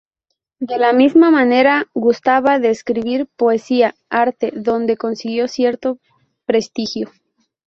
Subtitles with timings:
[0.59, 5.99] De la misma manera gustaba de escribir poesía, arte donde consiguió cierto
[6.47, 7.11] prestigio.